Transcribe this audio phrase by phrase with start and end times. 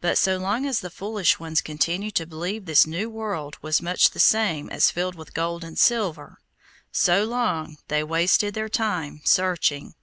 [0.00, 4.10] But so long as the foolish ones continued to believe this new world was much
[4.10, 6.40] the same as filled with gold and silver,
[6.90, 9.94] so long they wasted their time searching.